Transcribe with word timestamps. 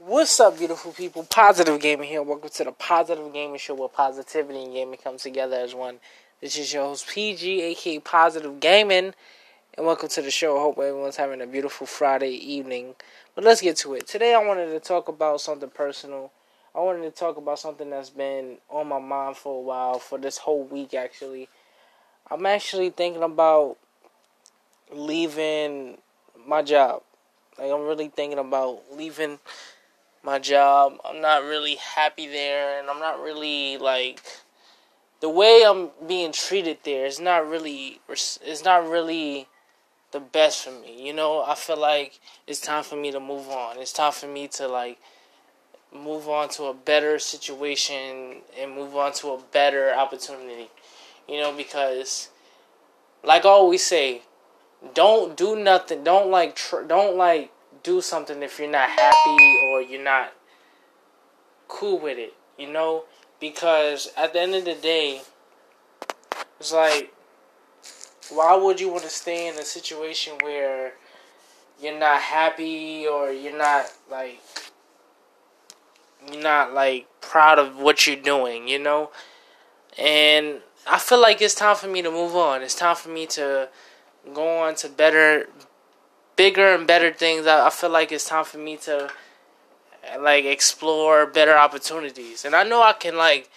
What's 0.00 0.38
up, 0.38 0.56
beautiful 0.56 0.92
people? 0.92 1.24
Positive 1.24 1.80
Gaming 1.80 2.08
here. 2.08 2.22
Welcome 2.22 2.50
to 2.50 2.62
the 2.62 2.70
Positive 2.70 3.32
Gaming 3.32 3.58
Show 3.58 3.74
where 3.74 3.88
positivity 3.88 4.62
and 4.62 4.72
gaming 4.72 5.00
come 5.02 5.16
together 5.16 5.56
as 5.56 5.74
one. 5.74 5.98
This 6.40 6.56
is 6.56 6.72
your 6.72 6.84
host, 6.84 7.08
PG, 7.08 7.62
aka 7.62 7.98
Positive 7.98 8.60
Gaming, 8.60 9.12
and 9.76 9.86
welcome 9.86 10.08
to 10.10 10.22
the 10.22 10.30
show. 10.30 10.56
I 10.56 10.60
hope 10.60 10.78
everyone's 10.78 11.16
having 11.16 11.40
a 11.40 11.48
beautiful 11.48 11.84
Friday 11.84 12.30
evening. 12.30 12.94
But 13.34 13.42
let's 13.42 13.60
get 13.60 13.76
to 13.78 13.94
it. 13.94 14.06
Today, 14.06 14.34
I 14.34 14.38
wanted 14.38 14.66
to 14.66 14.78
talk 14.78 15.08
about 15.08 15.40
something 15.40 15.70
personal. 15.70 16.30
I 16.76 16.78
wanted 16.78 17.02
to 17.02 17.10
talk 17.10 17.36
about 17.36 17.58
something 17.58 17.90
that's 17.90 18.10
been 18.10 18.58
on 18.70 18.86
my 18.86 19.00
mind 19.00 19.36
for 19.36 19.58
a 19.58 19.62
while, 19.62 19.98
for 19.98 20.16
this 20.16 20.38
whole 20.38 20.62
week, 20.62 20.94
actually. 20.94 21.48
I'm 22.30 22.46
actually 22.46 22.90
thinking 22.90 23.24
about 23.24 23.78
leaving 24.94 25.98
my 26.46 26.62
job. 26.62 27.02
Like, 27.58 27.72
I'm 27.72 27.82
really 27.82 28.06
thinking 28.06 28.38
about 28.38 28.82
leaving 28.96 29.40
my 30.28 30.38
job. 30.38 30.98
I'm 31.06 31.22
not 31.22 31.42
really 31.42 31.76
happy 31.76 32.26
there, 32.26 32.78
and 32.78 32.90
I'm 32.90 32.98
not 32.98 33.18
really 33.22 33.78
like 33.78 34.20
the 35.20 35.30
way 35.30 35.64
I'm 35.66 35.88
being 36.06 36.32
treated 36.32 36.78
there 36.84 37.06
is 37.06 37.18
not 37.18 37.48
really 37.48 38.00
it's 38.10 38.62
not 38.62 38.86
really 38.86 39.48
the 40.12 40.20
best 40.20 40.64
for 40.64 40.70
me. 40.70 41.06
You 41.06 41.14
know, 41.14 41.42
I 41.42 41.54
feel 41.54 41.78
like 41.78 42.20
it's 42.46 42.60
time 42.60 42.84
for 42.84 42.96
me 42.96 43.10
to 43.10 43.20
move 43.20 43.48
on. 43.48 43.78
It's 43.78 43.92
time 43.92 44.12
for 44.12 44.26
me 44.26 44.48
to 44.48 44.68
like 44.68 44.98
move 45.94 46.28
on 46.28 46.50
to 46.50 46.64
a 46.64 46.74
better 46.74 47.18
situation 47.18 48.42
and 48.60 48.74
move 48.74 48.94
on 48.96 49.14
to 49.14 49.28
a 49.28 49.40
better 49.50 49.94
opportunity. 49.94 50.68
You 51.26 51.40
know, 51.40 51.54
because 51.56 52.28
like 53.24 53.46
I 53.46 53.48
always 53.48 53.82
say, 53.82 54.20
don't 54.92 55.38
do 55.38 55.56
nothing. 55.56 56.04
Don't 56.04 56.30
like 56.30 56.54
tr- 56.54 56.86
don't 56.86 57.16
like 57.16 57.50
do 57.82 58.00
something 58.00 58.42
if 58.42 58.58
you're 58.58 58.70
not 58.70 58.88
happy 58.88 59.60
or 59.66 59.82
you're 59.82 60.02
not 60.02 60.32
cool 61.68 61.98
with 61.98 62.18
it, 62.18 62.34
you 62.58 62.70
know? 62.70 63.04
Because 63.40 64.10
at 64.16 64.32
the 64.32 64.40
end 64.40 64.54
of 64.54 64.64
the 64.64 64.74
day, 64.74 65.22
it's 66.58 66.72
like, 66.72 67.12
why 68.30 68.56
would 68.56 68.80
you 68.80 68.90
want 68.90 69.04
to 69.04 69.10
stay 69.10 69.48
in 69.48 69.54
a 69.54 69.62
situation 69.62 70.34
where 70.42 70.92
you're 71.80 71.98
not 71.98 72.20
happy 72.20 73.06
or 73.06 73.30
you're 73.30 73.56
not 73.56 73.86
like 74.10 74.40
you're 76.30 76.42
not 76.42 76.74
like 76.74 77.06
proud 77.20 77.58
of 77.58 77.76
what 77.76 78.06
you're 78.06 78.16
doing, 78.16 78.68
you 78.68 78.78
know? 78.78 79.10
And 79.96 80.60
I 80.86 80.98
feel 80.98 81.20
like 81.20 81.40
it's 81.40 81.54
time 81.54 81.76
for 81.76 81.86
me 81.86 82.02
to 82.02 82.10
move 82.10 82.34
on. 82.34 82.62
It's 82.62 82.74
time 82.74 82.96
for 82.96 83.08
me 83.08 83.26
to 83.26 83.68
go 84.34 84.58
on 84.58 84.74
to 84.76 84.88
better 84.88 85.48
bigger 86.38 86.72
and 86.72 86.86
better 86.86 87.12
things. 87.12 87.46
I, 87.46 87.66
I 87.66 87.70
feel 87.70 87.90
like 87.90 88.10
it's 88.12 88.28
time 88.28 88.46
for 88.46 88.56
me 88.56 88.78
to 88.78 89.10
like 90.18 90.46
explore 90.46 91.26
better 91.26 91.58
opportunities. 91.58 92.46
And 92.46 92.54
I 92.54 92.62
know 92.62 92.80
I 92.80 92.94
can 92.94 93.18
like 93.18 93.50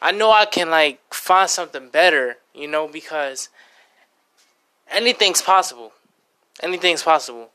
I 0.00 0.10
know 0.10 0.32
I 0.32 0.46
can 0.46 0.70
like 0.70 0.98
find 1.14 1.48
something 1.48 1.88
better, 1.90 2.38
you 2.52 2.66
know, 2.66 2.88
because 2.88 3.50
anything's 4.90 5.42
possible. 5.42 5.92
Anything's 6.60 7.02
possible. 7.02 7.50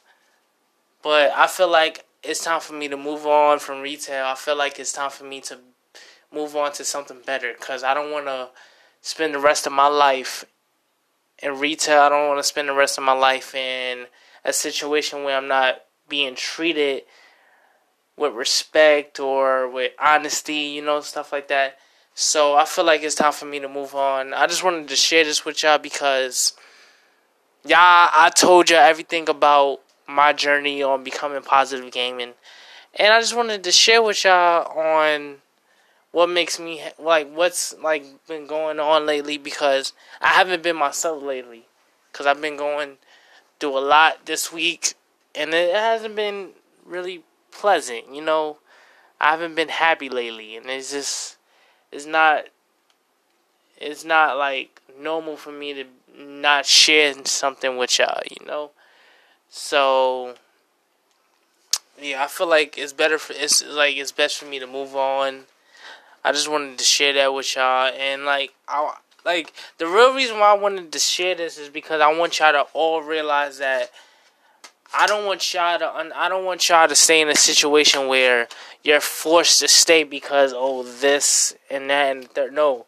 But 1.03 1.31
I 1.36 1.48
feel 1.48 1.70
like 1.70 2.05
it's 2.23 2.44
time 2.44 2.61
for 2.61 2.73
me 2.73 2.88
to 2.88 2.98
move 2.98 3.25
on 3.25 3.59
from 3.59 3.81
retail. 3.81 4.25
I 4.25 4.36
feel 4.36 4.55
like 4.55 4.80
it's 4.80 4.94
time 4.94 5.09
for 5.09 5.23
me 5.23 5.42
to 5.42 5.58
move 6.31 6.55
on 6.55 6.72
to 6.73 6.83
something 6.83 7.17
better 7.25 7.53
cuz 7.53 7.83
I 7.83 7.94
don't 7.94 8.11
want 8.11 8.28
to 8.28 8.50
spend 9.02 9.33
the 9.33 9.39
rest 9.39 9.66
of 9.66 9.73
my 9.73 9.88
life 9.88 10.45
in 11.39 11.59
retail. 11.59 12.02
I 12.02 12.09
don't 12.09 12.28
want 12.28 12.39
to 12.39 12.44
spend 12.44 12.70
the 12.70 12.73
rest 12.73 12.98
of 12.98 13.03
my 13.03 13.14
life 13.14 13.55
in 13.55 14.08
a 14.44 14.54
situation 14.54 15.24
where 15.24 15.38
I'm 15.38 15.48
not 15.48 15.84
being 16.08 16.36
treated 16.36 17.04
with 18.18 18.34
respect 18.34 19.20
or 19.20 19.70
with 19.70 19.92
honesty, 20.00 20.54
you 20.54 20.82
know, 20.82 21.02
stuff 21.02 21.32
like 21.32 21.48
that. 21.50 21.78
So 22.16 22.56
I 22.56 22.66
feel 22.66 22.84
like 22.84 23.04
it's 23.04 23.16
time 23.16 23.32
for 23.32 23.46
me 23.46 23.60
to 23.60 23.70
move 23.70 23.94
on. 23.94 24.34
I 24.34 24.48
just 24.48 24.64
wanted 24.64 24.88
to 24.88 24.96
share 24.96 25.23
this 25.23 25.45
with 25.45 25.61
y'all 25.61 25.78
because 25.78 26.54
y'all 27.64 27.78
I 27.78 28.32
told 28.36 28.70
y'all 28.70 28.80
everything 28.80 29.30
about 29.30 29.82
my 30.08 30.34
journey 30.34 30.82
on 30.82 31.04
becoming 31.04 31.44
positive 31.44 31.92
gaming. 31.92 32.34
And 32.95 33.14
I 33.14 33.20
just 33.20 33.36
wanted 33.36 33.64
to 33.64 33.72
share 33.72 34.02
with 34.02 34.23
y'all 34.23 34.66
on 34.78 35.38
what 36.11 36.28
makes 36.28 36.60
me 36.60 36.82
like 36.98 37.32
what's 37.32 37.76
like 37.84 38.04
been 38.28 38.48
going 38.48 38.80
on 38.80 39.06
lately 39.06 39.38
because 39.38 39.94
I 40.20 40.30
haven't 40.30 40.64
been 40.64 40.76
myself 40.76 41.22
lately 41.22 41.66
cuz 42.14 42.26
I've 42.26 42.42
been 42.42 42.58
going 42.58 42.98
through 43.60 43.78
a 43.78 43.80
lot 43.80 44.26
this 44.26 44.52
week 44.52 44.94
and 45.38 45.54
it 45.54 45.73
hasn't 45.73 46.16
been 46.16 46.50
really 46.86 47.23
pleasant. 47.52 48.14
You 48.14 48.22
know, 48.22 48.58
I 49.22 49.32
haven't 49.32 49.56
been 49.56 49.70
happy 49.70 50.10
lately, 50.10 50.58
and 50.58 50.66
it's 50.68 50.92
just 50.92 51.38
it's 51.92 52.06
not 52.06 52.46
it's 53.78 54.04
not 54.04 54.38
like 54.38 54.82
normal 55.00 55.38
for 55.38 55.52
me 55.52 55.73
to 55.73 55.86
not 56.17 56.66
share 56.66 57.14
something 57.26 57.78
with 57.78 58.00
y'all. 58.00 58.22
You 58.30 58.46
know, 58.46 58.72
so 59.50 60.36
yeah, 62.02 62.23
I 62.23 62.28
feel 62.28 62.48
like 62.48 62.78
it's 62.78 62.94
better 62.94 63.20
for 63.20 63.34
it's 63.34 63.64
like 63.66 63.96
it's 63.96 64.12
best 64.12 64.38
for 64.38 64.46
me 64.46 64.60
to 64.60 64.67
move 64.67 64.96
on. 64.96 65.44
I 66.23 66.32
just 66.32 66.50
wanted 66.50 66.78
to 66.80 66.84
share 66.84 67.14
that 67.14 67.34
with 67.34 67.56
y'all, 67.56 67.94
and 67.96 68.26
like 68.26 68.54
I 68.67 68.96
like 69.27 69.54
the 69.77 69.86
real 69.86 70.15
reason 70.15 70.39
why 70.39 70.52
I 70.52 70.58
wanted 70.58 70.92
to 70.93 70.99
share 70.99 71.36
this 71.36 71.60
is 71.60 71.67
because 71.67 71.99
I 71.99 72.17
want 72.17 72.39
y'all 72.39 72.54
to 72.54 72.65
all 72.73 73.04
realize 73.04 73.58
that 73.58 73.92
I 74.98 75.05
don't 75.05 75.26
want 75.26 75.54
y'all 75.54 75.77
to 75.77 75.86
I 76.15 76.30
don't 76.30 76.45
want 76.45 76.67
y'all 76.70 76.88
to 76.88 76.95
stay 76.95 77.21
in 77.21 77.27
a 77.27 77.36
situation 77.36 78.08
where 78.08 78.48
you're 78.83 79.02
forced 79.02 79.60
to 79.60 79.67
stay 79.67 80.05
because 80.05 80.54
oh 80.55 80.83
this 80.83 81.54
and 81.70 81.89
that 81.89 82.16
and 82.16 82.30
third. 82.30 82.54
No, 82.54 82.86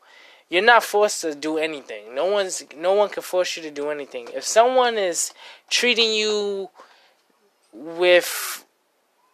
you're 0.49 0.63
not 0.63 0.83
forced 0.83 1.21
to 1.21 1.35
do 1.35 1.57
anything. 1.57 2.15
No 2.15 2.25
one's 2.25 2.63
no 2.75 2.93
one 2.93 3.09
can 3.09 3.21
force 3.21 3.57
you 3.57 3.63
to 3.63 3.71
do 3.71 3.89
anything. 3.89 4.29
If 4.33 4.45
someone 4.45 4.97
is 4.97 5.33
treating 5.69 6.13
you 6.13 6.69
with 7.73 8.58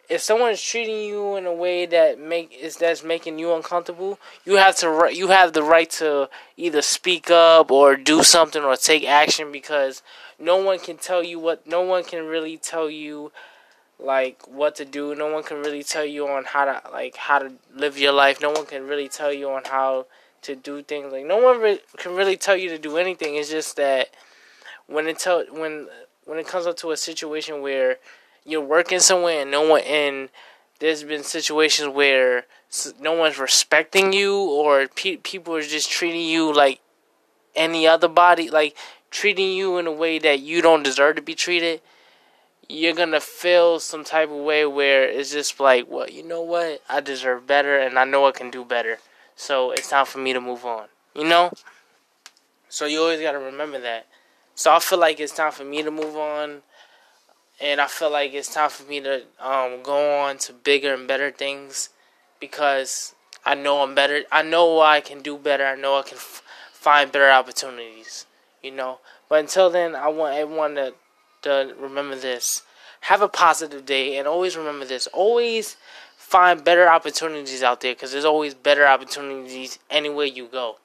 if 0.10 0.22
someone 0.22 0.52
is 0.52 0.62
treating 0.62 1.00
you 1.00 1.36
in 1.36 1.46
a 1.46 1.54
way 1.54 1.86
that 1.86 2.20
make 2.20 2.54
is 2.54 2.78
that's 2.78 3.04
making 3.04 3.40
you 3.40 3.54
uncomfortable, 3.54 4.20
you 4.46 4.56
have 4.56 4.76
to 4.78 5.10
you 5.12 5.30
have 5.30 5.54
the 5.54 5.64
right 5.64 5.90
to 5.92 6.30
either 6.58 6.82
speak 6.82 7.32
up 7.32 7.72
or 7.72 7.96
do 7.96 8.24
something 8.24 8.64
or 8.64 8.76
take 8.76 9.06
action 9.06 9.52
because 9.52 10.04
no 10.40 10.58
one 10.58 10.80
can 10.80 10.98
tell 10.98 11.24
you 11.24 11.40
what 11.40 11.66
no 11.66 11.82
one 11.82 12.04
can 12.04 12.26
really 12.26 12.58
tell 12.58 12.90
you 12.90 13.32
like 14.00 14.48
what 14.48 14.76
to 14.76 14.86
do. 14.86 15.16
No 15.16 15.32
one 15.32 15.44
can 15.44 15.58
really 15.58 15.84
tell 15.84 16.06
you 16.06 16.28
on 16.28 16.46
how 16.46 16.66
to 16.66 16.82
like 16.92 17.16
how 17.16 17.40
to 17.40 17.54
live 17.74 17.98
your 17.98 18.12
life. 18.12 18.42
No 18.42 18.52
one 18.52 18.66
can 18.66 18.88
really 18.88 19.08
tell 19.08 19.32
you 19.32 19.50
on 19.50 19.64
how 19.66 20.08
to 20.44 20.56
do 20.56 20.84
things. 20.84 21.12
Like 21.12 21.26
no 21.26 21.38
one 21.38 21.60
re- 21.60 21.82
can 21.98 22.16
really 22.16 22.38
tell 22.38 22.56
you 22.56 22.70
to 22.70 22.78
do 22.78 22.98
anything. 22.98 23.36
It's 23.36 23.50
just 23.50 23.76
that 23.78 24.10
when 24.88 25.08
it 25.08 25.20
tell 25.20 25.46
when 25.52 25.88
when 26.26 26.40
it 26.40 26.48
comes 26.48 26.66
up 26.66 26.78
to 26.78 26.92
a 26.92 26.98
situation 26.98 27.62
where 27.62 27.98
you're 28.46 28.62
working 28.62 29.00
somewhere 29.00 29.42
and 29.42 29.52
no 29.52 29.68
one 29.68 29.82
and 29.82 30.30
there's 30.80 31.04
been 31.04 31.24
situations 31.24 31.90
where 31.90 32.46
no 33.00 33.14
one's 33.14 33.40
respecting 33.40 34.14
you 34.14 34.38
or 34.38 34.88
pe- 34.88 35.18
people 35.18 35.56
are 35.56 35.62
just 35.62 35.90
treating 35.90 36.22
you 36.22 36.54
like 36.54 36.80
any 37.56 37.88
other 37.88 38.08
body 38.08 38.50
like 38.50 38.76
treating 39.10 39.52
you 39.54 39.78
in 39.78 39.88
a 39.88 39.92
way 39.92 40.20
that 40.20 40.40
you 40.40 40.62
don't 40.62 40.84
deserve 40.84 41.16
to 41.16 41.22
be 41.22 41.34
treated. 41.36 41.82
You're 42.68 42.96
gonna 42.96 43.22
feel 43.22 43.80
some 43.80 44.04
type 44.04 44.30
of 44.30 44.38
way 44.38 44.66
where 44.66 45.06
it's 45.06 45.32
just 45.32 45.60
like 45.60 45.90
well 45.90 46.10
you 46.10 46.24
know 46.24 46.42
what? 46.42 46.82
I 46.90 47.00
deserve 47.02 47.48
better 47.48 47.78
and 47.78 47.98
i 47.98 48.04
know 48.04 48.28
i 48.28 48.32
can 48.32 48.52
do 48.52 48.64
better. 48.64 49.00
So 49.36 49.72
it's 49.72 49.90
time 49.90 50.06
for 50.06 50.20
me 50.20 50.34
to 50.34 50.42
move 50.42 50.66
on 50.66 50.88
you 51.16 51.24
know? 51.24 51.52
So 52.68 52.86
you 52.86 53.00
always 53.00 53.22
gotta 53.22 53.40
remember 53.40 53.80
that. 53.80 54.06
So 54.54 54.74
i 54.74 54.80
feel 54.80 55.00
like 55.00 55.20
it's 55.20 55.34
time 55.34 55.52
for 55.52 55.64
me 55.64 55.82
to 55.82 55.92
move 55.92 56.16
on 56.16 56.62
and 57.60 57.80
I 57.80 57.88
feel 57.88 58.12
like 58.12 58.34
it's 58.34 58.54
time 58.54 58.70
for 58.70 58.84
me 58.84 59.00
to 59.02 59.24
um, 59.40 59.82
go 59.84 60.20
on 60.22 60.38
to 60.40 60.54
bigger 60.54 60.94
and 60.94 61.08
better 61.08 61.32
things 61.32 61.90
because 62.40 63.16
I 63.46 63.56
know 63.56 63.82
I'm 63.82 63.96
better. 63.96 64.24
I 64.32 64.42
know 64.42 64.82
I 64.82 65.02
can 65.02 65.22
do 65.22 65.38
better. 65.38 65.66
I 65.66 65.76
know 65.76 65.98
I 65.98 66.02
can 66.02 66.18
f- 66.18 66.44
find 66.74 67.12
better 67.12 67.30
opportunities. 67.30 68.26
You 68.62 68.72
know, 68.72 69.00
but 69.30 69.40
until 69.40 69.70
then, 69.70 69.96
I 69.96 70.08
want 70.08 70.36
everyone 70.36 70.76
to 70.76 70.94
to 71.44 71.76
remember 71.80 72.16
this. 72.16 72.64
Have 73.02 73.22
a 73.22 73.28
positive 73.28 73.86
day, 73.86 74.18
and 74.18 74.28
always 74.28 74.58
remember 74.58 74.86
this. 74.86 75.08
Always 75.08 75.78
find 76.18 76.64
better 76.64 76.90
opportunities 76.90 77.62
out 77.62 77.82
there 77.82 77.94
because 77.94 78.12
there's 78.12 78.26
always 78.26 78.56
better 78.56 78.88
opportunities 78.88 79.78
anywhere 79.92 80.26
you 80.26 80.48
go. 80.48 80.78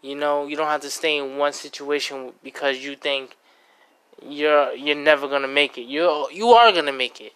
You 0.00 0.14
know, 0.14 0.46
you 0.46 0.56
don't 0.56 0.68
have 0.68 0.80
to 0.82 0.90
stay 0.90 1.18
in 1.18 1.36
one 1.36 1.52
situation 1.52 2.32
because 2.44 2.78
you 2.78 2.94
think 2.94 3.36
you're 4.22 4.72
you're 4.74 4.96
never 4.96 5.28
gonna 5.28 5.48
make 5.48 5.78
it. 5.78 5.82
You 5.82 6.28
you 6.32 6.48
are 6.50 6.72
gonna 6.72 6.92
make 6.92 7.20
it. 7.20 7.32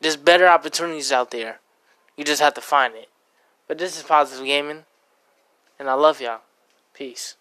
There's 0.00 0.16
better 0.16 0.46
opportunities 0.46 1.12
out 1.12 1.30
there. 1.30 1.60
You 2.16 2.24
just 2.24 2.42
have 2.42 2.54
to 2.54 2.60
find 2.60 2.94
it. 2.94 3.08
But 3.66 3.78
this 3.78 3.96
is 3.96 4.02
positive 4.02 4.44
gaming, 4.44 4.84
and 5.78 5.88
I 5.88 5.94
love 5.94 6.20
y'all. 6.20 6.40
Peace. 6.92 7.36